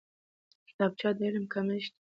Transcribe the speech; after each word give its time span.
کتابچه 0.67 1.09
د 1.17 1.19
علم 1.27 1.45
کښت 1.53 1.65
دی 1.91 1.91